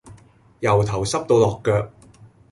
[0.61, 1.91] 由頭濕到落腳